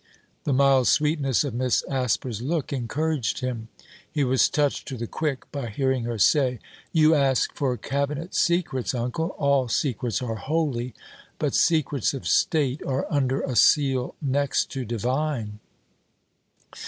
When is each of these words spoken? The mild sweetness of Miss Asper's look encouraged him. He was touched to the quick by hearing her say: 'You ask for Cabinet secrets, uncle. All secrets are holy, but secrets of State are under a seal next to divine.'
The 0.45 0.51
mild 0.51 0.87
sweetness 0.87 1.43
of 1.43 1.53
Miss 1.53 1.83
Asper's 1.83 2.41
look 2.41 2.73
encouraged 2.73 3.41
him. 3.41 3.67
He 4.11 4.23
was 4.23 4.49
touched 4.49 4.87
to 4.87 4.97
the 4.97 5.05
quick 5.05 5.45
by 5.51 5.67
hearing 5.69 6.05
her 6.05 6.17
say: 6.17 6.57
'You 6.91 7.13
ask 7.13 7.53
for 7.53 7.77
Cabinet 7.77 8.33
secrets, 8.33 8.95
uncle. 8.95 9.35
All 9.37 9.67
secrets 9.67 10.19
are 10.23 10.33
holy, 10.37 10.95
but 11.37 11.53
secrets 11.53 12.15
of 12.15 12.25
State 12.27 12.81
are 12.83 13.05
under 13.11 13.41
a 13.41 13.55
seal 13.55 14.15
next 14.19 14.71
to 14.71 14.85
divine.' 14.85 15.59